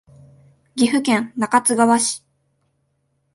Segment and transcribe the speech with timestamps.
[0.75, 2.25] 岐阜県中津川市